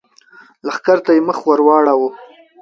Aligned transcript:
لښکر 0.67 0.97
ته 1.05 1.11
يې 1.15 1.21
مخ 1.27 1.39
ور 1.45 1.59
واړاوه! 1.65 2.09